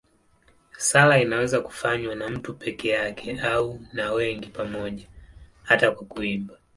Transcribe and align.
Sala 0.79 1.21
inaweza 1.21 1.61
kufanywa 1.61 2.15
na 2.15 2.29
mtu 2.29 2.53
peke 2.53 2.89
yake 2.89 3.39
au 3.41 3.79
na 3.93 4.11
wengi 4.13 4.49
pamoja, 4.49 5.07
hata 5.63 5.91
kwa 5.91 6.05
kuimba. 6.07 6.57